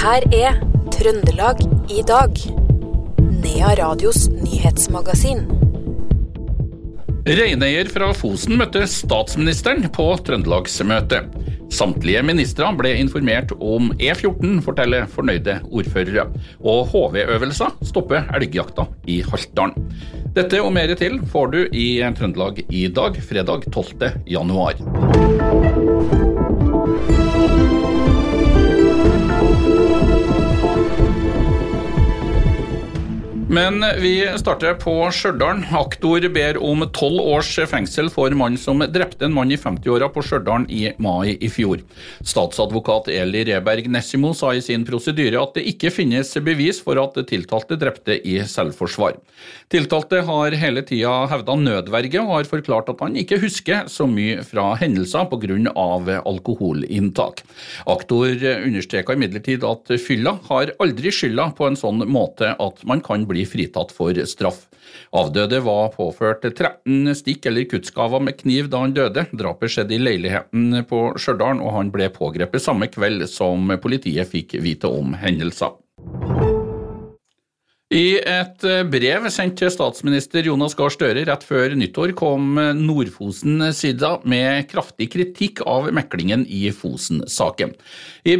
her 0.00 0.24
er 0.32 0.54
Trøndelag 0.94 1.58
i 1.92 2.00
dag. 2.08 2.38
Nea 3.42 3.72
Radios 3.76 4.30
nyhetsmagasin. 4.32 5.42
Reineier 7.28 7.90
fra 7.92 8.08
Fosen 8.16 8.56
møtte 8.56 8.86
statsministeren 8.88 9.84
på 9.92 10.06
Trøndelagsmøte. 10.24 11.20
Samtlige 11.70 12.22
ministre 12.24 12.70
ble 12.78 12.94
informert 13.02 13.52
om 13.60 13.92
E14, 14.00 14.56
forteller 14.64 15.04
fornøyde 15.12 15.58
ordførere. 15.68 16.30
Og 16.64 16.88
HV-øvelser 16.94 17.76
stopper 17.92 18.24
elgjakta 18.40 18.88
i 19.04 19.20
Haltdalen. 19.28 19.92
Dette 20.32 20.64
og 20.64 20.72
mer 20.78 20.94
til 20.96 21.20
får 21.28 21.52
du 21.52 21.60
i 21.76 21.90
Trøndelag 22.16 22.64
i 22.70 22.88
dag, 22.88 23.20
fredag 23.28 23.68
12. 23.68 24.24
januar. 24.32 24.80
Men 33.50 33.84
vi 33.98 34.12
starter 34.38 34.76
på 34.78 34.92
Stjørdal. 35.10 35.64
Aktor 35.74 36.22
ber 36.30 36.54
om 36.62 36.84
tolv 36.94 37.18
års 37.32 37.48
fengsel 37.66 38.06
for 38.14 38.30
mann 38.38 38.54
som 38.54 38.78
drepte 38.94 39.26
en 39.26 39.32
mann 39.34 39.50
i 39.50 39.56
50-åra 39.58 40.06
på 40.14 40.22
Stjørdal 40.22 40.68
i 40.70 40.84
mai 41.02 41.32
i 41.34 41.48
fjor. 41.50 41.82
Statsadvokat 42.22 43.08
Eli 43.10 43.40
Reberg 43.48 43.88
Nessimo 43.90 44.30
sa 44.38 44.52
i 44.54 44.62
sin 44.62 44.84
prosedyre 44.86 45.40
at 45.42 45.58
det 45.58 45.64
ikke 45.66 45.90
finnes 45.90 46.30
bevis 46.46 46.78
for 46.84 47.00
at 47.02 47.18
tiltalte 47.26 47.74
drepte 47.80 48.20
i 48.22 48.36
selvforsvar. 48.46 49.18
Tiltalte 49.74 50.22
har 50.30 50.54
hele 50.62 50.86
tida 50.86 51.16
hevda 51.32 51.58
nødverge 51.58 52.22
og 52.22 52.30
har 52.36 52.48
forklart 52.52 52.94
at 52.94 53.02
han 53.02 53.18
ikke 53.18 53.40
husker 53.42 53.90
så 53.90 54.06
mye 54.06 54.46
fra 54.46 54.76
hendelser 54.78 55.26
pga. 55.26 55.74
alkoholinntak. 56.22 57.42
Aktor 57.90 58.30
understreka 58.30 59.18
imidlertid 59.18 59.66
at 59.66 59.90
fylla 59.98 60.38
har 60.46 60.70
aldri 60.78 61.10
skylda 61.10 61.50
på 61.58 61.66
en 61.66 61.82
sånn 61.82 62.06
måte 62.06 62.54
at 62.54 62.86
man 62.86 63.02
kan 63.02 63.26
bli 63.26 63.39
bli 63.40 63.46
fritatt 63.48 63.92
for 63.92 64.14
straff. 64.26 64.66
Avdøde 65.12 65.60
var 65.64 65.92
påført 65.94 66.42
13 66.44 67.14
stikk 67.14 67.46
eller 67.46 67.68
kuttskaver 67.70 68.20
med 68.20 68.38
kniv 68.40 68.68
da 68.70 68.82
han 68.84 68.94
døde. 68.94 69.26
Drapet 69.32 69.70
skjedde 69.72 69.96
i 69.96 70.00
leiligheten 70.02 70.84
på 70.88 71.12
Stjørdal, 71.16 71.60
og 71.62 71.74
han 71.76 71.92
ble 71.94 72.10
pågrepet 72.12 72.62
samme 72.62 72.90
kveld 72.90 73.26
som 73.30 73.70
politiet 73.82 74.28
fikk 74.30 74.58
vite 74.60 74.90
om 74.90 75.14
hendelser. 75.14 75.76
I 77.90 78.20
et 78.22 78.62
eh, 78.62 78.84
brev 78.86 79.24
sendt 79.34 79.56
til 79.58 79.70
statsminister 79.74 80.46
Jonas 80.46 80.76
Gahr 80.78 80.92
Støre 80.94 81.24
rett 81.26 81.42
før 81.42 81.72
nyttår 81.74 82.12
kom 82.14 82.54
Nordfosen-sida 82.78 84.12
med 84.30 84.68
kraftig 84.70 85.08
kritikk 85.10 85.64
av 85.66 85.88
meklingen 85.96 86.44
i 86.46 86.68
Fosen-saken. 86.70 87.74
I 88.22 88.36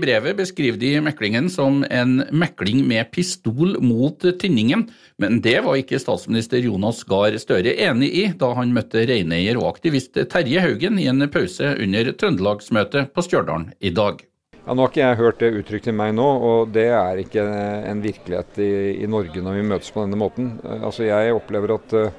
brevet 0.00 0.40
beskriver 0.40 0.80
de 0.80 0.94
meklingen 1.04 1.52
som 1.52 1.82
en 1.92 2.22
mekling 2.32 2.80
med 2.88 3.12
pistol 3.12 3.76
mot 3.84 4.24
tinningen, 4.40 4.88
men 5.20 5.42
det 5.44 5.58
var 5.68 5.76
ikke 5.82 6.00
statsminister 6.00 6.64
Jonas 6.64 7.04
Gahr 7.04 7.36
Støre 7.36 7.76
enig 7.76 8.08
i 8.08 8.28
da 8.40 8.54
han 8.56 8.72
møtte 8.72 9.04
reineier 9.04 9.60
og 9.60 9.74
aktivist 9.74 10.16
Terje 10.32 10.64
Haugen 10.64 10.96
i 10.96 11.10
en 11.12 11.28
pause 11.28 11.76
under 11.76 12.14
Trøndelagsmøtet 12.16 13.12
på 13.12 13.28
Stjørdal 13.28 13.68
i 13.84 13.92
dag. 13.92 14.24
Ja, 14.64 14.72
Nå 14.72 14.80
har 14.80 14.92
ikke 14.94 15.02
jeg 15.02 15.16
hørt 15.18 15.40
det 15.42 15.48
uttrykt 15.58 15.84
til 15.84 15.96
meg 15.96 16.14
nå, 16.16 16.24
og 16.24 16.70
det 16.72 16.86
er 16.96 17.18
ikke 17.20 17.42
en 17.84 17.98
virkelighet 18.00 18.60
i, 18.64 18.68
i 19.04 19.08
Norge 19.12 19.42
når 19.44 19.58
vi 19.58 19.64
møtes 19.68 19.92
på 19.92 20.00
denne 20.00 20.16
måten. 20.16 20.54
Eh, 20.64 20.86
altså 20.88 21.04
Jeg 21.04 21.34
opplever 21.36 21.74
at 21.74 21.92
uh, 21.92 22.14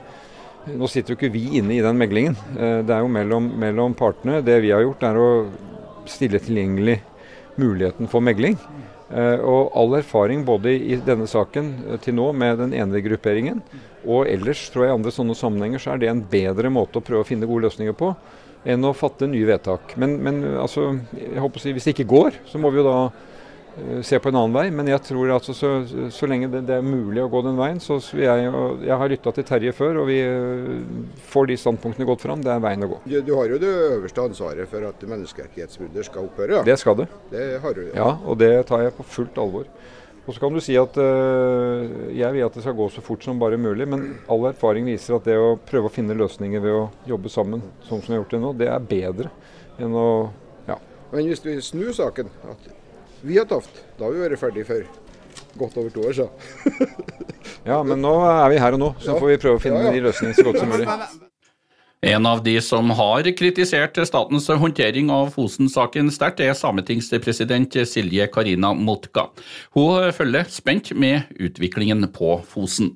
nå 0.77 0.89
sitter 0.91 1.15
jo 1.15 1.17
ikke 1.17 1.31
vi 1.33 1.57
inne 1.57 1.73
i 1.73 1.81
den 1.81 1.97
meglingen. 1.97 2.37
Uh, 2.53 2.83
det 2.85 2.93
er 2.93 3.01
jo 3.01 3.09
mellom, 3.09 3.49
mellom, 3.63 3.97
partene. 3.97 4.43
Det 4.45 4.59
vi 4.61 4.69
har 4.75 4.85
gjort 4.85 5.07
er 5.09 5.17
å 5.17 5.29
stille 6.05 6.37
tilgjengelig 6.37 6.99
muligheten 7.57 8.11
for 8.11 8.21
megling. 8.21 8.59
Og 9.05 9.69
all 9.77 9.93
erfaring 9.99 10.41
både 10.43 10.71
i 10.73 10.95
denne 11.05 11.27
saken 11.29 11.67
til 12.01 12.15
nå 12.17 12.31
med 12.33 12.57
den 12.57 12.71
ene 12.73 12.99
grupperingen 13.05 13.59
og 14.05 14.29
ellers 14.29 14.63
tror 14.73 14.85
jeg 14.85 14.91
i 14.91 14.95
andre 14.95 15.13
sånne 15.13 15.35
sammenhenger 15.37 15.81
så 15.81 15.93
er 15.93 16.01
det 16.01 16.09
en 16.09 16.23
bedre 16.29 16.71
måte 16.73 16.99
å 16.99 17.05
prøve 17.05 17.21
å 17.21 17.27
finne 17.27 17.47
gode 17.49 17.67
løsninger 17.67 17.95
på 17.97 18.11
enn 18.65 18.87
å 18.87 18.95
fatte 18.97 19.29
nye 19.29 19.45
vedtak. 19.47 19.95
Men, 20.01 20.17
men 20.25 20.41
altså, 20.57 20.89
jeg 21.17 21.39
håper 21.41 21.61
å 21.61 21.63
si, 21.63 21.73
hvis 21.75 21.87
det 21.87 21.95
ikke 21.95 22.11
går, 22.11 22.41
så 22.49 22.61
må 22.61 22.71
vi 22.73 22.81
jo 22.81 22.85
da 22.87 22.97
uh, 23.05 24.01
se 24.05 24.19
på 24.21 24.31
en 24.31 24.39
annen 24.41 24.55
vei. 24.55 24.65
Men 24.73 24.89
jeg 24.89 25.03
tror 25.05 25.35
altså 25.37 25.55
så, 25.57 25.71
så 26.13 26.29
lenge 26.29 26.49
det, 26.53 26.63
det, 26.69 26.79
er 26.79 26.85
mulig 26.85 27.23
å 27.23 27.29
gå 27.31 27.43
den 27.45 27.59
veien, 27.59 27.81
så 27.83 27.99
jeg, 28.17 28.47
jeg 28.87 28.99
har 29.01 29.11
lytta 29.13 29.35
til 29.35 29.47
Terje 29.47 29.75
før, 29.77 30.01
og 30.03 30.09
vi 30.09 30.19
uh, 30.25 30.71
får 31.31 31.51
de 31.51 31.59
standpunktene 31.61 32.09
godt 32.09 32.25
fram. 32.25 32.45
Det 32.45 32.53
er 32.55 32.63
veien 32.65 32.87
å 32.87 32.91
gå. 32.95 33.01
Du, 33.05 33.19
du 33.27 33.35
har 33.37 33.51
jo 33.53 33.61
det 33.61 33.73
øverste 33.89 34.29
ansvaret 34.31 34.71
for 34.71 34.89
at 34.89 35.05
menneskerettighetsbrudder 35.13 36.09
skal 36.09 36.29
opphøre? 36.29 36.61
Ja. 36.61 36.65
Det 36.67 36.79
skal 36.81 36.97
det. 37.03 37.09
Det 37.33 37.51
har 37.61 37.77
du, 37.77 37.85
ja. 37.91 37.99
ja, 38.01 38.09
og 38.25 38.41
det 38.41 38.55
tar 38.71 38.87
jeg 38.87 38.97
på 38.97 39.05
fullt 39.17 39.37
alvor. 39.45 39.69
Og 40.25 40.33
så 40.33 40.41
kan 40.41 40.55
du 40.55 40.61
si 40.63 40.73
at 40.79 40.95
uh, 40.97 41.83
jeg 42.15 42.33
vil 42.33 42.45
at 42.47 42.55
det 42.57 42.63
skal 42.65 42.77
gå 42.77 42.87
så 42.89 43.03
fort 43.05 43.25
som 43.25 43.37
bare 43.41 43.59
mulig, 43.61 43.85
men 43.89 44.07
all 44.31 44.47
erfaring 44.49 44.87
viser 44.89 45.19
at 45.19 45.27
det 45.29 45.37
å 45.37 45.53
prøve 45.61 45.91
å 45.91 45.93
finne 45.93 46.17
løsninger 46.17 46.63
ved 46.63 46.73
å 46.73 46.87
jobbe 47.05 47.29
sammen, 47.29 47.61
sånn 47.85 48.01
som 48.01 48.09
vi 48.09 48.17
har 48.17 48.23
gjort 48.23 48.33
det 48.33 48.41
nå, 48.41 48.53
det 48.57 48.71
er 48.73 48.89
bedre 48.89 49.29
enn 49.77 49.93
å 49.93 50.07
ja. 50.65 50.79
Men 51.11 51.29
hvis 51.29 51.45
vi 51.45 51.59
snur 51.61 51.93
saken, 51.93 52.31
at 52.49 52.69
vi 53.21 53.37
har 53.37 53.45
tapt, 53.49 53.83
da 53.99 54.07
har 54.07 54.15
vi 54.15 54.25
vært 54.25 54.41
ferdig 54.41 54.65
for 54.65 54.89
godt 55.61 55.77
over 55.77 55.93
to 55.93 56.09
år 56.09 56.17
siden. 56.17 56.89
ja, 57.69 57.79
men 57.83 58.01
nå 58.01 58.17
er 58.25 58.49
vi 58.53 58.59
her 58.65 58.79
og 58.79 58.81
nå, 58.81 58.91
så 59.03 59.13
ja. 59.13 59.21
får 59.21 59.33
vi 59.35 59.39
prøve 59.45 59.61
å 59.61 59.63
finne 59.67 59.83
ja, 59.83 59.91
ja. 59.91 59.95
de 59.95 60.05
løsningene 60.09 60.41
så 60.41 60.49
godt 60.49 60.61
som 60.63 60.73
mulig. 60.73 60.89
En 62.05 62.25
av 62.25 62.43
de 62.43 62.61
som 62.61 62.89
har 62.89 63.25
kritisert 63.37 63.97
statens 64.07 64.45
håndtering 64.47 65.07
av 65.09 65.31
Fosen-saken 65.33 66.11
sterkt, 66.13 66.43
er 66.45 66.53
sametingspresident 66.53 67.73
Silje 67.89 68.27
Karina 68.29 68.75
Motka. 68.77 69.23
Hun 69.73 70.11
følger 70.13 70.45
spent 70.53 70.91
med 70.93 71.31
utviklingen 71.41 72.05
på 72.13 72.35
Fosen. 72.45 72.91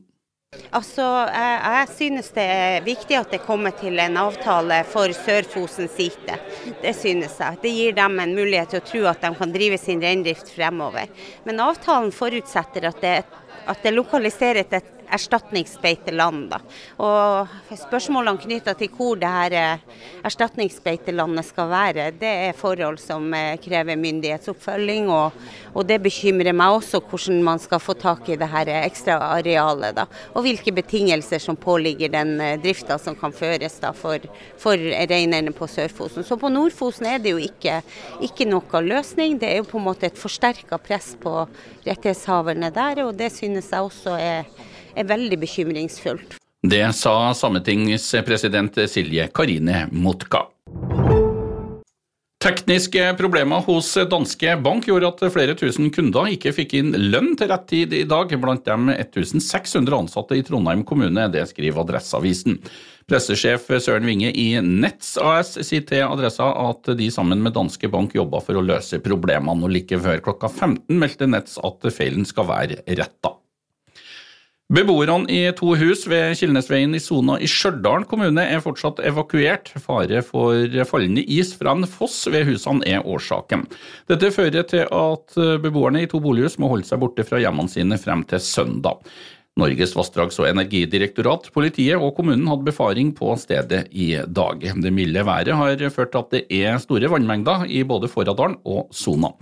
Altså, 0.70 1.08
jeg, 1.26 1.58
jeg, 1.64 1.90
synes 1.96 2.30
det 2.38 2.46
er 2.54 2.86
viktig 2.86 3.18
at 3.18 3.34
det 3.34 3.42
kommer 3.48 3.74
til 3.82 3.98
en 3.98 4.22
avtale 4.22 4.84
for 4.94 5.10
Sør-Fosen 5.24 5.90
site. 5.90 6.38
Det 6.84 6.94
synes 6.98 7.42
jeg. 7.42 7.60
Det 7.66 7.74
gir 7.74 7.98
dem 7.98 8.22
en 8.22 8.38
mulighet 8.38 8.76
til 8.76 8.84
å 8.84 8.88
tro 8.92 9.04
at 9.10 9.26
de 9.26 9.34
kan 9.42 9.58
drive 9.58 9.82
sin 9.82 10.06
reindrift 10.06 10.54
fremover. 10.54 11.10
Men 11.50 11.66
avtalen 11.66 12.14
forutsetter 12.14 12.92
at 12.94 13.02
det, 13.02 13.18
at 13.66 13.82
det 13.82 13.98
lokaliseres 13.98 14.70
et 14.70 14.99
erstatningsbeiteland. 15.14 16.50
Da. 16.52 16.60
Og 17.04 17.76
spørsmålene 17.80 18.42
knytta 18.42 18.76
til 18.78 18.92
hvor 18.96 19.20
det 19.20 19.30
her 19.30 19.56
eh, 19.58 19.84
erstatningsbeitelandet 20.28 21.48
skal 21.48 21.70
være, 21.72 22.10
det 22.20 22.32
er 22.50 22.58
forhold 22.58 23.00
som 23.02 23.28
eh, 23.34 23.58
krever 23.62 24.00
myndighetsoppfølging. 24.00 25.10
Og, 25.14 25.38
og, 25.74 25.82
det 25.90 26.00
bekymrer 26.04 26.56
meg 26.56 26.78
også 26.78 27.02
hvordan 27.10 27.44
man 27.46 27.62
skal 27.62 27.82
få 27.84 27.96
tak 28.00 28.30
i 28.30 28.38
det 28.40 28.50
her 28.52 28.72
ekstra 28.80 29.20
arealet. 29.34 29.98
Da. 29.98 30.08
Og 30.36 30.46
hvilke 30.46 30.74
betingelser 30.76 31.42
som 31.44 31.58
påligger 31.60 32.14
den 32.14 32.36
eh, 32.44 32.58
drifta 32.62 33.00
som 33.02 33.18
kan 33.20 33.34
føres 33.36 33.80
da, 33.84 33.94
for, 33.96 34.30
for 34.60 34.78
reineierne 34.78 35.54
på 35.56 35.68
Sør-Fosen. 35.70 36.26
Så 36.28 36.38
på 36.40 36.52
Nord-Fosen 36.54 37.10
er 37.10 37.22
det 37.24 37.36
jo 37.36 37.42
ikke, 37.42 37.82
ikke 38.26 38.48
noe 38.50 38.84
løsning. 38.86 39.40
Det 39.42 39.50
er 39.50 39.62
jo 39.62 39.70
på 39.70 39.80
en 39.80 39.88
måte 39.90 40.10
et 40.10 40.20
forsterka 40.20 40.80
press 40.82 41.16
på 41.20 41.34
rettighetshaverne 41.86 42.72
der, 42.74 43.06
og 43.06 43.16
det 43.18 43.32
synes 43.34 43.70
jeg 43.72 43.86
også 43.86 44.18
er 44.20 44.50
er 44.96 45.10
veldig 45.10 45.40
bekymringsfullt. 45.42 46.38
Det 46.60 46.84
sa 46.92 47.32
sametingspresident 47.38 48.82
Silje 48.92 49.30
Karine 49.32 49.86
Motka. 49.96 50.46
Tekniske 52.40 53.04
problemer 53.20 53.60
hos 53.66 53.90
danske 54.08 54.54
bank 54.64 54.86
gjorde 54.88 55.10
at 55.10 55.24
flere 55.34 55.56
tusen 55.60 55.90
kunder 55.92 56.30
ikke 56.32 56.54
fikk 56.56 56.78
inn 56.80 56.94
lønn 57.12 57.34
til 57.36 57.50
rett 57.52 57.66
tid 57.68 57.96
i 57.98 58.06
dag, 58.08 58.32
blant 58.40 58.64
dem 58.64 58.88
1600 58.94 59.98
ansatte 59.98 60.38
i 60.40 60.44
Trondheim 60.48 60.86
kommune. 60.88 61.26
Det 61.34 61.44
skriver 61.50 61.84
Adresseavisen. 61.84 62.62
Pressesjef 63.12 63.68
Søren 63.84 64.08
Winge 64.08 64.32
i 64.32 64.54
Nets 64.64 65.18
AS 65.20 65.58
sier 65.68 65.84
til 65.90 66.06
Adressa 66.06 66.48
at 66.64 66.92
de 66.96 67.10
sammen 67.12 67.44
med 67.44 67.58
danske 67.60 67.92
bank 67.92 68.16
jobba 68.16 68.40
for 68.46 68.56
å 68.56 68.64
løse 68.64 69.02
problemene, 69.04 69.68
og 69.68 69.76
like 69.76 70.00
før 70.00 70.24
klokka 70.24 70.48
15 70.48 70.96
meldte 70.96 71.28
Nets 71.28 71.60
at 71.60 71.92
feilen 71.92 72.28
skal 72.30 72.48
være 72.52 72.80
retta. 72.88 73.36
Beboerne 74.70 75.26
i 75.34 75.48
to 75.58 75.72
hus 75.74 76.04
ved 76.06 76.36
Kilnesveien 76.38 76.92
i 76.94 77.00
Sona 77.02 77.40
i 77.42 77.48
Stjørdal 77.50 78.04
kommune 78.06 78.44
er 78.46 78.60
fortsatt 78.62 79.00
evakuert. 79.02 79.72
Fare 79.82 80.22
for 80.22 80.76
fallende 80.92 81.24
is 81.26 81.56
fra 81.58 81.74
en 81.74 81.88
foss 81.90 82.20
ved 82.30 82.46
husene 82.52 82.86
er 82.86 83.02
årsaken. 83.02 83.66
Dette 84.14 84.30
fører 84.36 84.68
til 84.70 84.86
at 84.86 85.40
beboerne 85.64 86.04
i 86.06 86.12
to 86.12 86.22
bolighus 86.22 86.60
må 86.62 86.70
holde 86.70 86.86
seg 86.86 87.02
borte 87.02 87.26
fra 87.26 87.42
hjemmene 87.42 87.74
sine 87.74 87.98
frem 87.98 88.22
til 88.30 88.46
søndag. 88.46 89.02
Norges 89.60 89.94
vassdrags- 89.98 90.40
og 90.40 90.48
energidirektorat, 90.50 91.50
politiet 91.56 92.00
og 92.00 92.14
kommunen 92.18 92.48
hadde 92.50 92.68
befaring 92.68 93.12
på 93.18 93.34
stedet 93.40 93.86
i 93.92 94.14
dag. 94.24 94.64
Det 94.80 94.94
milde 94.96 95.26
været 95.28 95.56
har 95.56 95.84
ført 95.94 96.14
til 96.14 96.22
at 96.24 96.32
det 96.34 96.44
er 96.62 96.80
store 96.82 97.12
vannmengder 97.12 97.66
i 97.68 97.84
både 97.84 98.10
Forradalen 98.12 98.58
og 98.66 98.88
Sona. 98.96 99.34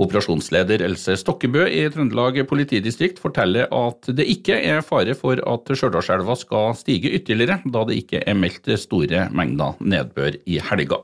Operasjonsleder 0.00 0.84
Else 0.86 1.18
Stokkebø 1.20 1.66
i 1.68 1.84
Trøndelag 1.92 2.42
politidistrikt 2.48 3.20
forteller 3.22 3.68
at 3.74 4.10
det 4.16 4.26
ikke 4.36 4.58
er 4.58 4.84
fare 4.86 5.14
for 5.18 5.38
at 5.38 5.72
Stjørdalselva 5.76 6.36
skal 6.40 6.74
stige 6.78 7.12
ytterligere, 7.20 7.60
da 7.64 7.84
det 7.86 8.00
ikke 8.02 8.24
er 8.24 8.38
meldt 8.38 8.72
store 8.80 9.28
mengder 9.36 9.76
nedbør 9.80 10.40
i 10.46 10.60
helga. 10.70 11.02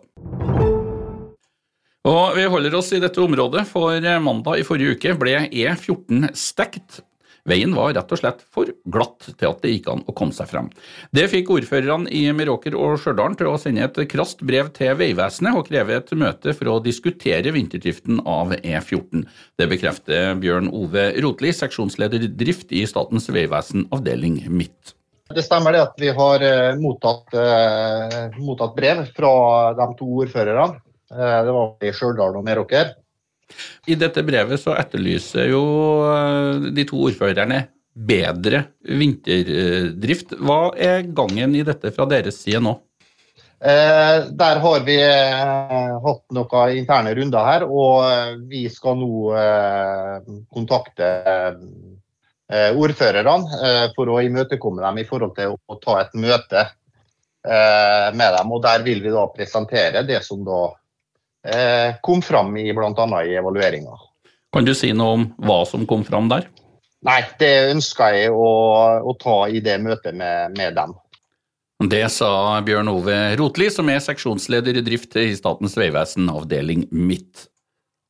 Og 2.02 2.34
Vi 2.34 2.44
holder 2.50 2.74
oss 2.74 2.90
i 2.96 2.98
dette 3.02 3.20
området, 3.22 3.62
for 3.70 3.94
mandag 4.24 4.58
i 4.58 4.66
forrige 4.66 4.96
uke 4.96 5.14
ble 5.20 5.36
E14 5.46 6.32
stekt. 6.34 7.02
Veien 7.48 7.74
var 7.74 7.90
rett 7.96 8.12
og 8.14 8.20
slett 8.20 8.42
for 8.54 8.70
glatt 8.94 9.26
til 9.26 9.48
at 9.48 9.64
det 9.64 9.72
gikk 9.72 9.88
an 9.90 10.04
å 10.06 10.14
komme 10.14 10.34
seg 10.36 10.46
frem. 10.50 10.68
Det 11.10 11.24
fikk 11.32 11.50
ordførerne 11.50 12.10
i 12.14 12.22
Meråker 12.36 12.76
og 12.78 13.00
Stjørdal 13.02 13.34
til 13.38 13.50
å 13.50 13.56
sende 13.58 13.88
et 13.88 13.98
krast 14.12 14.44
brev 14.46 14.70
til 14.76 14.94
Vegvesenet 15.00 15.58
og 15.58 15.66
kreve 15.66 15.98
et 15.98 16.14
møte 16.14 16.54
for 16.54 16.70
å 16.70 16.78
diskutere 16.84 17.54
vinterdriften 17.54 18.22
av 18.22 18.54
E14. 18.60 19.26
Det 19.58 19.68
bekrefter 19.74 20.36
Bjørn 20.42 20.70
Ove 20.70 21.08
Rotli, 21.24 21.50
seksjonsleder 21.56 22.28
drift 22.30 22.70
i 22.70 22.86
Statens 22.86 23.26
vegvesen 23.32 23.88
avdeling 23.90 24.44
Midt. 24.46 24.94
Det 25.32 25.42
stemmer 25.42 25.74
det 25.74 25.82
at 25.82 26.00
vi 26.00 26.10
har 26.12 26.42
eh, 26.44 26.78
mottatt, 26.78 27.34
eh, 27.34 28.34
mottatt 28.38 28.74
brev 28.76 29.06
fra 29.16 29.34
de 29.78 29.86
to 29.98 30.08
ordførerne. 30.22 30.82
Eh, 31.12 31.38
det 31.46 31.54
var 31.56 31.86
i 31.88 31.92
Stjørdal 31.96 32.36
og 32.38 32.44
Meråker. 32.46 32.92
I 33.86 33.98
dette 33.98 34.24
brevet 34.26 34.60
så 34.60 34.76
etterlyser 34.78 35.50
jo 35.50 35.62
eh, 36.08 36.72
de 36.74 36.86
to 36.88 37.00
ordførerne 37.08 37.66
bedre 37.92 38.64
vinterdrift. 38.88 40.36
Hva 40.40 40.72
er 40.80 41.04
gangen 41.12 41.54
i 41.56 41.64
dette 41.66 41.92
fra 41.92 42.06
deres 42.08 42.40
side 42.40 42.62
nå? 42.64 42.78
Eh, 43.62 44.24
der 44.34 44.58
har 44.58 44.80
vi 44.82 44.96
eh, 44.98 45.92
hatt 46.02 46.22
noen 46.34 46.78
interne 46.80 47.12
runder 47.14 47.46
her, 47.46 47.64
og 47.68 48.00
eh, 48.08 48.32
vi 48.50 48.64
skal 48.72 48.96
nå 48.98 49.10
eh, 49.38 50.32
kontakte 50.50 51.10
eh, 52.50 52.70
ordførerne 52.74 53.92
for 53.94 54.10
å 54.10 54.18
imøtekomme 54.26 54.82
dem 54.82 54.98
i 54.98 55.06
forhold 55.06 55.36
til 55.36 55.54
å, 55.54 55.78
ta 55.78 56.00
et 56.02 56.16
møte 56.18 56.66
med 57.42 58.34
dem. 58.36 58.50
og 58.54 58.60
Der 58.62 58.82
vil 58.86 59.00
vi 59.02 59.10
da 59.10 59.24
presentere 59.34 60.04
det 60.06 60.20
som 60.22 60.44
da 60.46 60.60
kom 62.06 62.22
fram 62.22 62.56
i 62.56 62.68
bl.a. 62.70 63.06
i 63.26 63.34
evalueringa. 63.34 63.96
Kan 64.52 64.66
du 64.68 64.74
si 64.76 64.92
noe 64.94 65.16
om 65.16 65.24
hva 65.42 65.62
som 65.66 65.86
kom 65.88 66.04
fram 66.06 66.28
der? 66.30 66.46
Nei, 67.02 67.22
det 67.40 67.52
ønsker 67.72 68.14
jeg 68.14 68.30
å, 68.30 68.50
å 69.02 69.14
ta 69.18 69.38
i 69.50 69.62
det 69.64 69.78
møtet 69.82 70.14
med, 70.14 70.54
med, 70.54 70.76
dem. 70.76 70.94
Det 71.90 72.04
sa 72.14 72.60
Bjørn 72.62 72.92
Ove 72.92 73.16
Rotli, 73.40 73.66
som 73.74 73.88
er 73.90 74.02
seksjonsleder 74.04 74.78
i 74.78 74.84
drift 74.86 75.16
i 75.18 75.32
Statens 75.34 75.74
vegvesen 75.78 76.30
avdeling 76.30 76.86
Midt. 76.94 77.48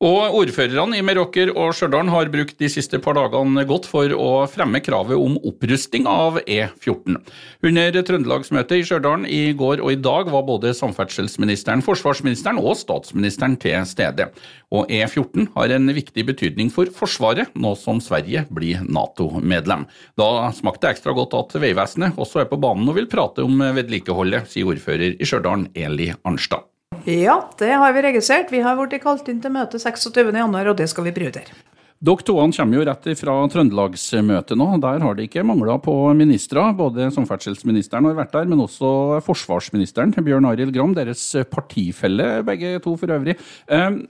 Og 0.03 0.33
Ordførerne 0.35 0.97
i 0.99 1.03
Meråker 1.05 1.53
og 1.55 1.69
Stjørdal 1.77 2.09
har 2.11 2.27
brukt 2.31 2.57
de 2.59 2.67
siste 2.67 2.97
par 2.99 3.15
dagene 3.15 3.61
godt 3.69 3.85
for 3.87 4.11
å 4.11 4.31
fremme 4.51 4.81
kravet 4.83 5.15
om 5.15 5.37
opprusting 5.47 6.09
av 6.11 6.41
E14. 6.41 7.21
Under 7.63 7.99
Trøndelagsmøtet 8.09 8.81
i 8.81 8.83
Stjørdal 8.89 9.23
i 9.31 9.53
går 9.55 9.79
og 9.79 9.93
i 9.93 10.01
dag 10.03 10.27
var 10.33 10.43
både 10.49 10.73
samferdselsministeren, 10.75 11.85
forsvarsministeren 11.87 12.59
og 12.59 12.75
statsministeren 12.81 13.55
til 13.63 13.87
stede. 13.87 14.27
Og 14.75 14.91
E14 14.91 15.47
har 15.55 15.71
en 15.77 15.95
viktig 15.95 16.27
betydning 16.33 16.73
for 16.73 16.91
Forsvaret, 16.91 17.55
nå 17.55 17.71
som 17.79 18.03
Sverige 18.03 18.43
blir 18.51 18.83
Nato-medlem. 18.83 19.87
Da 20.19 20.51
smakte 20.51 20.89
det 20.89 20.97
ekstra 20.97 21.15
godt 21.15 21.39
at 21.39 21.55
Vegvesenet 21.63 22.19
også 22.19 22.43
er 22.43 22.51
på 22.51 22.59
banen 22.59 22.91
og 22.91 22.99
vil 22.99 23.07
prate 23.07 23.47
om 23.47 23.63
vedlikeholdet, 23.79 24.51
sier 24.51 24.67
ordfører 24.75 25.15
i 25.15 25.23
Stjørdal 25.23 25.69
Eli 25.71 26.11
Arnstad. 26.27 26.72
Ja, 27.05 27.49
det 27.59 27.73
har 27.75 27.93
vi 27.93 28.01
registrert. 28.05 28.51
Vi 28.51 28.63
har 28.63 28.79
blitt 28.79 29.03
kalt 29.03 29.27
inn 29.27 29.41
til 29.43 29.51
møte 29.51 29.79
26.1, 29.81 30.39
og 30.39 30.75
det 30.79 30.87
skal 30.91 31.09
vi 31.09 31.15
prioritere. 31.15 31.55
Dere 32.03 32.25
to 32.27 32.35
kommer 32.35 32.75
jo 32.75 32.83
rett 32.83 33.05
fra 33.15 33.33
Trøndelagsmøtet 33.47 34.59
nå. 34.59 34.65
Der 34.83 35.03
har 35.05 35.15
det 35.15 35.29
ikke 35.29 35.45
mangla 35.47 35.77
på 35.79 35.93
ministre. 36.19 36.65
Både 36.75 37.07
samferdselsministeren 37.15 38.09
har 38.09 38.17
vært 38.17 38.33
der, 38.35 38.49
men 38.51 38.59
også 38.59 39.21
forsvarsministeren, 39.23 40.11
Bjørn 40.11 40.49
Arild 40.49 40.75
Gram, 40.75 40.95
deres 40.95 41.29
partifelle 41.51 42.41
begge 42.43 42.75
to 42.83 42.97
for 42.99 43.15
øvrig. 43.15 43.37
Ehm, 43.71 44.01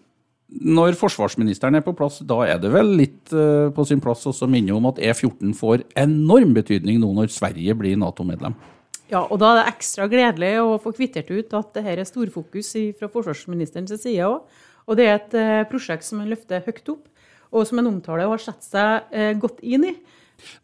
når 0.49 0.97
forsvarsministeren 0.97 1.77
er 1.77 1.85
på 1.85 1.93
plass, 1.97 2.17
da 2.25 2.41
er 2.45 2.59
det 2.61 2.73
vel 2.73 2.95
litt 2.97 3.33
eh, 3.33 3.69
på 3.73 3.85
sin 3.85 4.01
plass 4.01 4.25
å 4.25 4.49
minne 4.49 4.73
om 4.73 4.89
at 4.89 5.01
E14 5.01 5.53
får 5.57 5.85
enorm 5.97 6.53
betydning 6.57 6.97
nå 7.01 7.13
når 7.17 7.29
Sverige 7.33 7.77
blir 7.77 7.97
Nato-medlem? 8.01 8.57
Ja, 9.13 9.21
og 9.29 9.37
da 9.37 9.51
er 9.51 9.59
det 9.59 9.71
ekstra 9.75 10.07
gledelig 10.09 10.53
å 10.63 10.77
få 10.81 10.93
kvittert 10.95 11.29
ut 11.29 11.51
at 11.53 11.75
det 11.75 11.83
her 11.85 11.99
er 12.01 12.07
storfokus 12.09 12.71
fra 12.97 13.09
forsvarsministerens 13.13 13.93
side 14.01 14.25
òg. 14.25 14.47
Og 14.89 14.97
det 14.97 15.05
er 15.05 15.19
et 15.19 15.35
eh, 15.37 15.65
prosjekt 15.69 16.07
som 16.07 16.23
en 16.23 16.31
løfter 16.31 16.63
høyt 16.65 16.89
opp, 16.91 17.05
og 17.53 17.67
som 17.69 17.79
en 17.79 17.91
omtaler 17.91 18.25
og 18.25 18.35
har 18.35 18.43
satt 18.47 18.65
seg 18.65 19.13
eh, 19.13 19.35
godt 19.39 19.61
inn 19.61 19.85
i. 19.91 19.93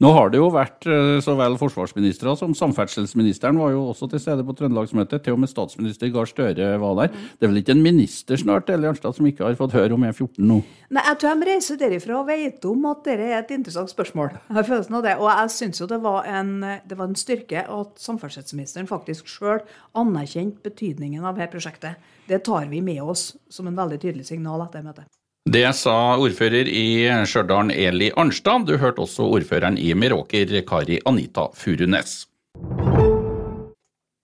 Nå 0.03 0.11
har 0.15 0.31
det 0.31 0.39
jo 0.41 0.49
vært 0.53 0.87
eh, 0.89 1.17
så 1.23 1.35
vel 1.39 1.57
forsvarsministre 1.59 2.35
som 2.39 2.55
samferdselsministeren 2.57 3.59
var 3.59 3.73
jo 3.73 3.85
også 3.91 4.09
til 4.11 4.21
stede 4.23 4.45
på 4.47 4.55
Trøndelagsmøtet. 4.57 5.23
Til 5.25 5.35
og 5.35 5.43
med 5.43 5.51
statsminister 5.51 6.11
Gahr 6.13 6.29
Støre 6.29 6.71
var 6.81 6.97
der. 7.01 7.15
Det 7.37 7.47
er 7.47 7.53
vel 7.53 7.61
ikke 7.61 7.75
en 7.77 7.83
minister 7.85 8.39
snart 8.39 8.69
eller 8.73 8.93
Arnstad, 8.93 9.17
som 9.17 9.27
ikke 9.29 9.45
har 9.45 9.59
fått 9.59 9.75
høre 9.77 9.95
om 9.97 10.05
E14 10.07 10.39
nå? 10.39 10.61
Nei, 10.89 11.05
jeg 11.05 11.21
tror 11.21 11.37
de 11.39 11.49
reiser 11.51 11.79
derifra 11.81 12.17
og 12.21 12.29
vet 12.29 12.65
om 12.69 12.87
at 12.89 13.03
dette 13.05 13.27
er 13.29 13.37
et 13.41 13.53
interessant 13.55 13.91
spørsmål. 13.91 14.33
Jeg 14.47 14.57
har 14.59 14.69
følelsen 14.71 14.99
av 14.99 15.05
det. 15.05 15.15
Og 15.19 15.29
jeg 15.29 15.53
syns 15.57 15.83
jo 15.83 15.89
det 15.89 16.01
var, 16.05 16.25
en, 16.29 16.55
det 16.89 16.97
var 16.99 17.09
en 17.09 17.19
styrke 17.19 17.65
at 17.69 18.01
samferdselsministeren 18.01 18.89
faktisk 18.89 19.29
sjøl 19.29 19.61
anerkjente 19.99 20.63
betydningen 20.65 21.25
av 21.25 21.37
dette 21.37 21.53
prosjektet. 21.53 22.11
Det 22.29 22.43
tar 22.45 22.69
vi 22.71 22.81
med 22.85 23.01
oss 23.01 23.31
som 23.49 23.69
en 23.69 23.77
veldig 23.77 24.01
tydelig 24.01 24.29
signal 24.29 24.65
etter 24.65 24.85
møtet. 24.85 25.18
Det 25.47 25.69
sa 25.73 26.17
ordfører 26.19 26.67
i 26.67 27.07
Stjørdal 27.23 27.71
Eli 27.71 28.09
Arnstad. 28.19 28.65
Du 28.67 28.75
hørte 28.77 29.05
også 29.05 29.23
ordføreren 29.23 29.77
i 29.79 29.93
Meråker, 29.95 30.51
Kari 30.67 30.99
Anita 31.07 31.47
Furunes. 31.55 32.25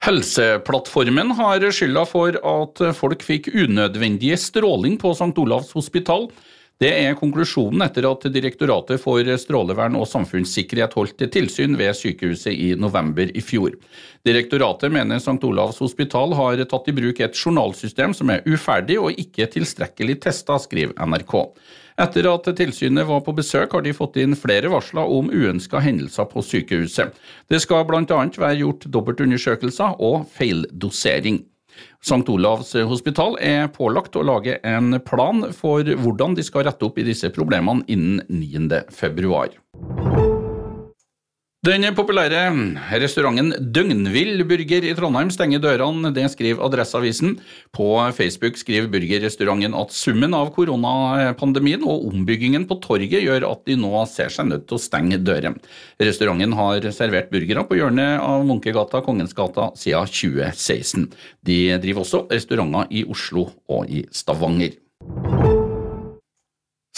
Helseplattformen 0.05 1.31
har 1.39 1.63
skylda 1.73 2.03
for 2.05 2.35
at 2.35 2.83
folk 2.99 3.23
fikk 3.25 3.47
unødvendig 3.55 4.35
stråling 4.37 4.99
på 5.01 5.15
St. 5.15 5.31
Olavs 5.41 5.71
hospital. 5.73 6.27
Det 6.75 6.89
er 6.91 7.15
konklusjonen 7.15 7.85
etter 7.85 8.03
at 8.09 8.25
Direktoratet 8.35 8.99
for 8.99 9.23
strålevern 9.39 9.95
og 9.95 10.09
samfunnssikkerhet 10.11 10.97
holdt 10.97 11.23
tilsyn 11.31 11.77
ved 11.79 11.95
sykehuset 11.95 12.51
i 12.51 12.73
november 12.75 13.31
i 13.31 13.43
fjor. 13.43 13.77
Direktoratet 14.27 14.91
mener 14.91 15.21
St. 15.23 15.37
Olavs 15.47 15.79
hospital 15.79 16.35
har 16.35 16.59
tatt 16.67 16.91
i 16.91 16.97
bruk 16.97 17.21
et 17.23 17.39
journalsystem 17.39 18.17
som 18.17 18.33
er 18.33 18.43
uferdig 18.43 18.99
og 18.99 19.15
ikke 19.15 19.47
tilstrekkelig 19.55 20.19
testa, 20.27 20.59
skriver 20.59 20.99
NRK. 20.99 21.37
Etter 21.95 22.27
at 22.27 22.51
tilsynet 22.59 23.07
var 23.07 23.23
på 23.23 23.31
besøk, 23.37 23.71
har 23.71 23.85
de 23.85 23.95
fått 23.95 24.19
inn 24.19 24.35
flere 24.35 24.67
varsler 24.67 25.07
om 25.07 25.31
uønska 25.31 25.79
hendelser 25.79 26.27
på 26.27 26.43
sykehuset. 26.43 27.15
Det 27.47 27.63
skal 27.63 27.87
bl.a. 27.87 28.03
være 28.03 28.59
gjort 28.59 28.89
dobbeltundersøkelser 28.91 30.01
og 30.03 30.25
feildosering. 30.35 31.45
St. 32.05 32.23
Olavs 32.29 32.75
hospital 32.87 33.37
er 33.41 33.69
pålagt 33.73 34.15
å 34.15 34.25
lage 34.25 34.59
en 34.63 34.99
plan 35.05 35.47
for 35.55 35.83
hvordan 35.83 36.37
de 36.37 36.45
skal 36.45 36.67
rette 36.69 36.85
opp 36.87 36.99
i 37.01 37.07
disse 37.07 37.31
problemene 37.35 37.85
innen 37.91 38.21
9. 38.29 40.04
Den 41.65 41.81
populære 41.97 42.43
restauranten 43.01 43.47
Døgnvill 43.73 44.43
burger 44.45 44.85
i 44.85 44.91
Trondheim 44.93 45.31
stenger 45.33 45.63
dørene, 45.63 46.11
det 46.13 46.27
skriver 46.29 46.61
Adresseavisen. 46.67 47.39
På 47.73 47.87
Facebook 48.13 48.59
skriver 48.61 48.91
burgerrestauranten 48.93 49.73
at 49.73 49.95
summen 49.95 50.35
av 50.37 50.51
koronapandemien 50.53 51.81
og 51.81 52.05
ombyggingen 52.11 52.67
på 52.69 52.77
torget 52.85 53.25
gjør 53.25 53.47
at 53.49 53.65
de 53.65 53.79
nå 53.81 54.05
ser 54.11 54.29
seg 54.29 54.51
nødt 54.51 54.67
til 54.69 54.77
å 54.77 54.83
stenge 54.85 55.17
dørene. 55.25 55.57
Restauranten 55.97 56.53
har 56.59 56.85
servert 56.93 57.33
burgere 57.33 57.65
på 57.65 57.81
hjørnet 57.81 58.21
av 58.21 58.45
Munkegata 58.45 59.01
Kongensgata 59.01 59.71
siden 59.73 60.13
2016. 60.13 61.09
De 61.49 61.61
driver 61.81 62.05
også 62.05 62.27
restauranter 62.29 62.93
i 62.93 63.07
Oslo 63.09 63.49
og 63.65 63.89
i 63.89 64.05
Stavanger. 64.13 64.84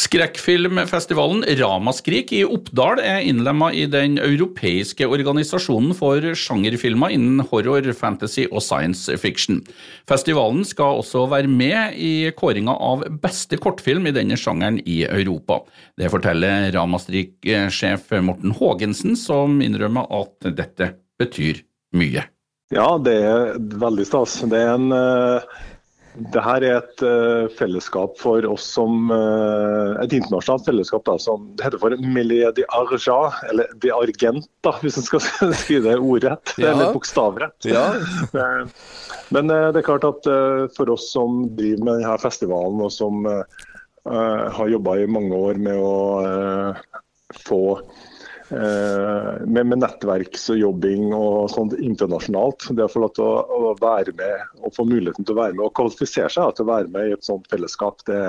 Skrekkfilmfestivalen 0.08 1.42
Ramaskrik 1.60 2.30
i 2.32 2.44
Oppdal 2.48 3.02
er 3.04 3.26
innlemma 3.28 3.74
i 3.76 3.84
den 3.92 4.16
europeiske 4.22 5.04
organisasjonen 5.04 5.92
for 5.98 6.24
sjangerfilmer 6.38 7.12
innen 7.12 7.44
horror, 7.50 7.90
fantasy 7.98 8.46
og 8.48 8.64
science 8.64 9.12
fiction. 9.20 9.60
Festivalen 10.08 10.64
skal 10.68 11.02
også 11.02 11.26
være 11.34 11.52
med 11.52 12.00
i 12.00 12.32
kåringa 12.40 12.78
av 12.88 13.04
beste 13.20 13.60
kortfilm 13.60 14.08
i 14.08 14.16
denne 14.16 14.40
sjangeren 14.40 14.80
i 14.88 15.02
Europa. 15.10 15.60
Det 16.00 16.12
forteller 16.14 16.70
Ramaskrik-sjef 16.78 18.14
Morten 18.24 18.56
Haagensen, 18.56 19.20
som 19.20 19.60
innrømmer 19.66 20.08
at 20.22 20.54
dette 20.56 20.94
betyr 21.20 21.66
mye. 21.98 22.30
Ja, 22.72 22.94
det 23.04 23.18
er 23.28 23.58
veldig 23.60 24.08
stas. 24.08 24.40
Det 24.48 24.64
er 24.64 24.78
en 24.78 24.94
uh 24.96 25.74
det 26.18 26.42
her 26.42 26.64
er 26.66 26.78
et 26.80 27.04
uh, 27.06 27.48
fellesskap 27.58 28.16
for 28.20 28.46
oss 28.50 28.66
som 28.74 29.12
uh, 29.12 29.98
Et 30.02 30.16
internasjonalt 30.18 30.66
fellesskap 30.66 31.06
da, 31.08 31.18
som 31.22 31.46
det 31.58 31.68
heter 31.68 31.82
for 31.82 31.94
Millier 32.02 32.54
de 32.58 32.66
Arja, 32.74 33.18
eller 33.52 33.70
de 33.84 33.92
Argent, 33.94 34.48
da, 34.66 34.74
hvis 34.82 34.98
en 34.98 35.06
skal 35.06 35.24
skrive 35.62 35.92
det 35.92 35.98
ordrett. 36.00 36.54
Ja. 36.58 36.72
Eller 36.74 36.94
bokstavrett. 36.96 37.58
Ja. 37.68 37.90
Eh, 38.38 38.68
men 39.34 39.50
uh, 39.50 39.70
det 39.74 39.82
er 39.82 39.86
klart 39.86 40.06
at 40.08 40.28
for 40.76 40.90
oss 40.94 41.08
som 41.14 41.46
driver 41.58 41.84
med 41.86 42.00
denne 42.00 42.18
festivalen, 42.22 42.80
og 42.84 42.92
som 42.94 43.26
har 43.28 44.70
jobba 44.72 44.94
i 45.02 45.08
mange 45.10 45.36
år 45.36 45.58
med 45.60 45.80
å 45.84 46.76
få 47.44 47.62
med, 48.50 49.64
med 49.68 49.82
nettverksjobbing 49.82 51.10
og 51.16 51.50
sånt 51.52 51.74
internasjonalt. 51.76 52.70
Det 52.78 52.86
å 52.86 52.92
få 52.92 53.02
lov 53.04 53.12
til 53.18 53.26
å, 53.26 53.42
å, 53.44 53.74
være 53.82 54.14
med 54.16 54.62
og 54.64 54.76
få 54.76 54.86
muligheten 54.88 55.28
til 55.28 55.36
å 55.36 55.42
være 55.42 55.58
med 55.58 55.66
og 55.66 55.74
kvalifisere 55.76 56.32
seg 56.32 56.56
til 56.56 56.68
å 56.68 56.72
være 56.72 56.94
med 56.94 57.10
i 57.10 57.16
et 57.18 57.28
sånt 57.28 57.50
fellesskap, 57.52 58.00
det, 58.08 58.22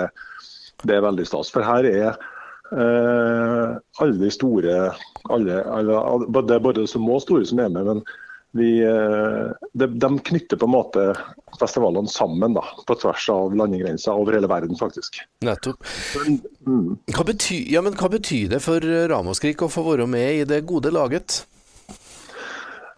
det 0.82 0.96
er 0.96 1.06
veldig 1.06 1.26
stas. 1.28 1.52
For 1.54 1.66
her 1.66 1.86
er 1.86 2.08
eh, 2.10 3.76
alle 4.02 4.18
de 4.18 4.32
store 4.34 4.78
alle, 5.28 5.62
alle, 5.62 6.02
Det 6.48 6.56
er 6.56 6.64
både 6.64 6.86
små 6.88 7.14
må 7.14 7.20
store 7.22 7.46
som 7.48 7.60
er 7.62 7.70
med, 7.74 7.88
men 7.92 8.02
vi, 8.50 8.82
eh, 8.82 9.52
de, 9.72 9.86
de, 9.98 10.18
knytter 10.18 10.56
på 10.56 10.66
en 10.66 10.72
måte 10.72 11.04
festivalene 11.60 12.08
sammen 12.08 12.56
da, 12.56 12.64
på 12.86 12.96
tvers 12.96 13.28
av 13.32 13.56
landegrenser 13.56 14.16
over 14.16 14.38
hele 14.38 14.48
verden, 14.48 14.78
faktisk. 14.78 15.20
Nettopp. 15.44 15.84
Mm. 16.66 16.96
Hva, 17.12 17.26
betyr, 17.28 17.68
ja, 17.74 17.84
hva 17.84 18.10
betyr 18.12 18.54
det 18.54 18.62
for 18.64 18.84
Ramaskrik 19.12 19.62
å 19.64 19.70
få 19.72 19.84
være 19.90 20.08
med 20.10 20.42
i 20.42 20.48
det 20.48 20.62
gode 20.68 20.92
laget? 20.94 21.42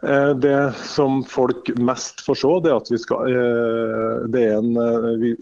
Eh, 0.07 0.31
det 0.39 0.61
som 0.87 1.25
folk 1.27 1.73
mest 1.83 2.23
får 2.25 2.41
se, 2.45 2.53
det 2.63 2.71
er 2.71 2.79
at 2.79 2.93
vi 2.95 3.03
skal, 3.03 3.35
eh, 3.35 4.39
er 4.45 4.55
en, 4.61 4.71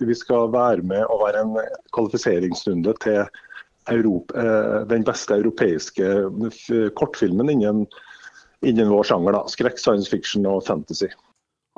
vi 0.00 0.16
skal 0.16 0.48
være 0.54 0.88
med 0.88 1.04
og 1.04 1.26
være 1.26 1.44
en 1.44 1.54
kvalifiseringsrunde 1.94 2.96
til 3.04 3.22
Europa, 3.88 4.42
den 4.84 5.00
beste 5.00 5.32
europeiske 5.38 6.04
kortfilmen 6.98 7.48
innen 7.54 7.86
innen 8.66 8.88
vår 8.88 9.04
sjanger. 9.04 9.32
da, 9.32 9.42
Skrekk, 9.48 9.78
science 9.78 10.10
fiction 10.10 10.46
og 10.46 10.64
fantasy. 10.66 11.10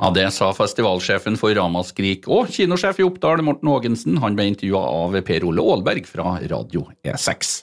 Ja, 0.00 0.10
Det 0.10 0.30
sa 0.32 0.52
festivalsjefen 0.56 1.37
for 1.37 1.52
Ramaskrik 1.54 2.28
og 2.28 2.49
kinosjef 2.49 3.02
i 3.02 3.04
Oppdal, 3.04 3.42
Morten 3.44 3.68
Haagensen. 3.68 4.16
Han 4.22 4.37
ble 4.37 4.49
intervjua 4.54 4.80
av 4.80 5.20
Per 5.20 5.44
Ole 5.44 5.60
Aalberg 5.60 6.08
fra 6.08 6.38
Radio 6.49 6.87
E6. 7.04 7.60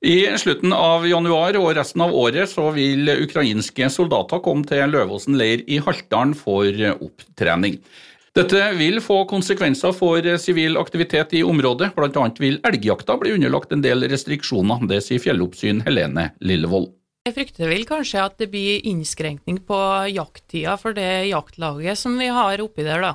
I 0.00 0.16
slutten 0.40 0.72
av 0.72 1.04
januar 1.06 1.54
og 1.60 1.74
resten 1.76 2.00
av 2.00 2.14
året 2.16 2.48
så 2.48 2.70
vil 2.72 3.06
ukrainske 3.20 3.90
soldater 3.92 4.40
komme 4.42 4.64
til 4.66 4.88
Løvåsen 4.90 5.36
leir 5.36 5.62
i 5.68 5.76
Haltdalen 5.78 6.32
for 6.34 6.64
opptrening. 6.96 7.76
Dette 8.34 8.62
vil 8.78 9.00
få 9.02 9.24
konsekvenser 9.30 9.92
for 9.92 10.24
sivil 10.38 10.78
aktivitet 10.80 11.34
i 11.34 11.42
området, 11.42 11.90
bl.a. 11.96 12.28
vil 12.38 12.60
elgjakta 12.66 13.18
bli 13.20 13.34
underlagt 13.36 13.74
en 13.74 13.82
del 13.82 14.06
restriksjoner. 14.10 14.86
Det 14.90 15.02
sier 15.04 15.22
fjelloppsyn 15.22 15.82
Helene 15.86 16.30
Lillevold. 16.40 16.94
Jeg 17.28 17.34
frykter 17.36 17.68
vel 17.68 17.82
kanskje 17.84 18.20
at 18.24 18.38
det 18.40 18.46
blir 18.48 18.86
innskrenkning 18.88 19.58
på 19.68 19.76
jakttida 20.08 20.78
for 20.80 20.96
det 20.96 21.26
jaktlaget 21.28 22.00
som 22.00 22.14
vi 22.16 22.30
har 22.32 22.62
oppi 22.64 22.86
der, 22.86 23.02
da. 23.04 23.10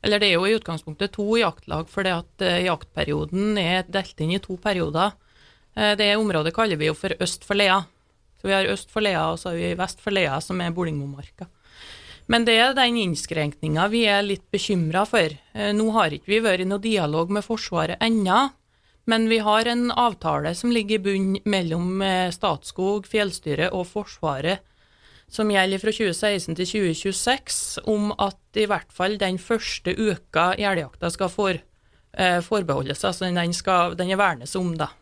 Eller 0.00 0.22
det 0.22 0.30
er 0.30 0.38
jo 0.38 0.46
i 0.48 0.54
utgangspunktet 0.56 1.12
to 1.12 1.26
jaktlag, 1.36 1.90
fordi 1.92 2.14
at 2.14 2.44
eh, 2.44 2.62
jaktperioden 2.64 3.58
er 3.60 3.84
delt 3.84 4.22
inn 4.24 4.32
i 4.32 4.40
to 4.40 4.56
perioder. 4.56 5.12
Eh, 5.76 5.92
det 6.00 6.08
området 6.16 6.54
kaller 6.56 6.80
vi 6.80 6.88
jo 6.88 6.96
for 6.96 7.12
øst 7.20 7.44
for 7.44 7.60
Lea. 7.60 7.82
Så 8.40 8.48
vi 8.48 8.56
har 8.56 8.72
øst 8.72 8.88
for 8.88 9.04
Lea, 9.04 9.26
og 9.34 9.36
så 9.42 9.52
har 9.52 9.60
vi 9.60 9.76
vest 9.76 10.00
for 10.00 10.16
Lea, 10.16 10.40
som 10.40 10.64
er 10.64 10.72
Bolingmomarka. 10.72 11.50
Men 12.32 12.48
det 12.48 12.56
er 12.56 12.72
den 12.72 12.96
innskrenkninga 13.02 13.90
vi 13.92 14.06
er 14.08 14.24
litt 14.24 14.48
bekymra 14.56 15.04
for. 15.04 15.36
Eh, 15.52 15.72
nå 15.76 15.90
har 16.00 16.16
ikke 16.16 16.32
vi 16.32 16.40
vært 16.48 16.64
i 16.64 16.70
noe 16.72 16.80
dialog 16.80 17.36
med 17.36 17.44
Forsvaret 17.44 18.00
ennå, 18.08 18.46
men 19.10 19.28
vi 19.28 19.38
har 19.44 19.68
en 19.68 19.90
avtale 19.90 20.54
som 20.54 20.72
ligger 20.72 20.98
i 20.98 21.04
bunn 21.04 21.34
mellom 21.44 22.02
eh, 22.02 22.30
Statskog, 22.32 23.06
Fjellstyret 23.10 23.74
og 23.76 23.86
Forsvaret, 23.90 24.64
som 25.28 25.50
gjelder 25.50 25.80
fra 25.82 25.92
2016 25.92 26.56
til 26.60 26.68
2026, 26.70 27.60
om 27.90 28.12
at 28.22 28.60
i 28.60 28.66
hvert 28.70 28.92
fall 28.94 29.16
den 29.20 29.38
første 29.42 29.94
uka 29.96 30.52
elgjakta 30.54 31.10
skal 31.12 31.32
for, 31.32 31.60
eh, 32.16 32.40
forbeholdes. 32.44 33.04
Altså 33.04 33.30
den, 33.30 33.56
skal, 33.56 33.96
den 33.98 34.12
er 34.14 34.20
vernes 34.20 34.54
om, 34.56 34.74
da. 34.78 34.92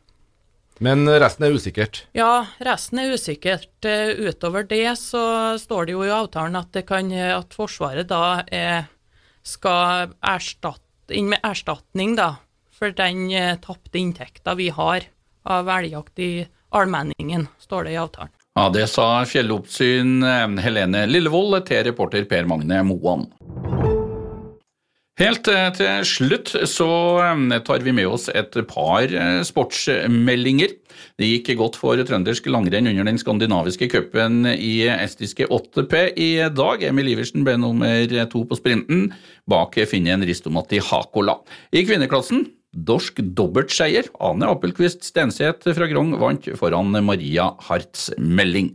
Men 0.83 1.07
resten 1.07 1.47
er 1.47 1.55
usikkert? 1.55 2.05
Ja, 2.17 2.47
resten 2.65 2.99
er 2.99 3.13
usikkert. 3.15 3.71
Eh, 3.87 4.17
utover 4.19 4.67
det 4.67 4.97
så 4.99 5.59
står 5.61 5.87
det 5.87 5.95
jo 5.95 6.07
i 6.07 6.15
avtalen 6.15 6.59
at, 6.59 6.79
kan, 6.89 7.13
at 7.13 7.55
Forsvaret 7.55 8.09
da 8.11 8.43
eh, 8.51 8.89
skal 9.47 10.15
erstatte, 10.19 10.81
inn 11.13 11.29
med 11.29 11.45
erstatning 11.45 12.17
da, 12.17 12.37
for 12.73 12.95
den 12.97 13.31
eh, 13.31 13.57
tapte 13.63 13.99
inntekta 14.01 14.57
vi 14.59 14.69
har 14.73 15.07
av 15.43 15.69
elgjakt 15.69 16.19
i 16.19 16.47
allmenningen, 16.75 17.49
står 17.61 17.85
det 17.85 17.97
i 17.97 18.01
avtalen. 18.01 18.33
Ja, 18.55 18.69
Det 18.69 18.87
sa 18.91 19.25
fjelloppsyn 19.29 20.23
eh, 20.23 20.47
Helene 20.65 21.07
Lillevold 21.09 21.63
til 21.69 21.85
reporter 21.91 22.27
Per 22.29 22.49
Magne 22.49 22.83
Moan. 22.89 23.29
Helt 25.21 25.49
eh, 25.53 25.69
til 25.77 26.07
slutt 26.09 26.55
så 26.69 26.89
tar 27.67 27.85
vi 27.85 27.95
med 27.95 28.09
oss 28.09 28.31
et 28.33 28.57
par 28.69 29.13
sportsmeldinger. 29.47 30.73
Det 31.21 31.29
gikk 31.29 31.53
godt 31.61 31.77
for 31.79 32.01
trøndersk 32.09 32.49
langrenn 32.51 32.89
under 32.89 33.07
den 33.07 33.21
skandinaviske 33.21 33.89
cupen 33.93 34.47
i 34.49 34.89
estiske 34.89 35.47
8P 35.47 36.03
i 36.17 36.31
dag. 36.51 36.83
Emil 36.89 37.13
Iversen 37.13 37.45
ble 37.47 37.59
nummer 37.61 38.17
to 38.33 38.43
på 38.49 38.59
sprinten, 38.59 39.11
bak 39.49 39.77
finnen 39.91 40.25
Ristomatti 40.27 40.81
Hakola. 40.83 41.39
I 41.75 41.85
kvinneklassen 41.87 42.47
Dorsk 42.73 43.21
dobbeltseier. 43.37 44.09
Ane 44.25 44.49
Appelquist 44.49 45.05
Stenseth 45.05 45.69
fra 45.77 45.89
Grong 45.91 46.15
vant 46.21 46.47
foran 46.57 46.95
Maria 47.05 47.51
Hartz 47.69 48.09
Melding. 48.17 48.73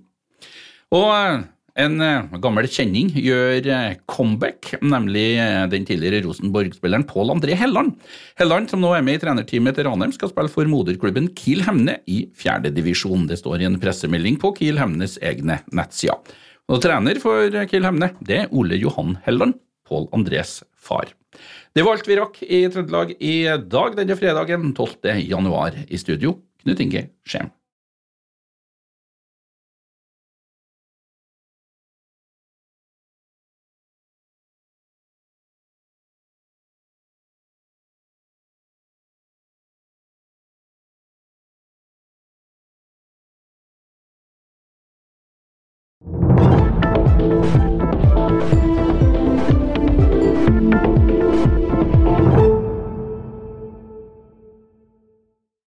Og 0.93 1.07
eh, 1.11 1.39
en 1.81 1.97
eh, 2.01 2.37
gammel 2.41 2.69
kjenning 2.71 3.09
gjør 3.17 3.67
eh, 3.73 3.97
comeback, 4.09 4.75
nemlig 4.85 5.25
den 5.73 5.87
tidligere 5.89 6.23
Rosenborg-spilleren 6.27 7.07
Pål 7.09 7.33
André 7.35 7.57
Helland. 7.57 7.97
Helland, 8.39 8.69
som 8.71 8.85
nå 8.85 8.93
er 8.95 9.05
med 9.05 9.17
i 9.17 9.23
trenerteamet 9.25 9.79
til 9.79 9.89
Ranheim, 9.89 10.13
skal 10.15 10.31
spille 10.31 10.53
for 10.53 10.69
moderklubben 10.69 11.31
Kiel 11.37 11.65
Hemne 11.65 11.99
i 12.05 12.23
fjerdedivisjon. 12.37 13.27
Det 13.27 13.41
står 13.41 13.65
i 13.65 13.69
en 13.71 13.81
pressemelding 13.81 14.37
på 14.41 14.53
Kiel 14.61 14.79
Hemnes 14.81 15.17
egne 15.25 15.63
nettsider. 15.73 16.37
Og 16.67 16.83
trener 16.83 17.17
for 17.23 17.49
Kiel 17.71 17.87
Hemne, 17.87 18.13
det 18.21 18.43
er 18.43 18.51
Ole 18.53 18.77
Johan 18.77 19.17
Helland, 19.25 19.57
Pål 19.87 20.09
Andrés 20.15 20.59
far. 20.75 21.13
Det 21.75 21.85
var 21.85 21.97
alt 21.97 22.09
vi 22.09 22.17
rakk 22.19 22.41
i 22.43 22.63
Trøndelag 22.73 23.13
i 23.19 23.35
dag 23.69 23.97
denne 23.99 24.17
fredagen 24.19 24.71
12. 24.73 25.13
januar. 25.27 25.77
I 25.87 25.99
studio, 26.01 26.37
Knut 26.63 26.81
Inge 26.83 27.07
Skjem. 27.27 27.51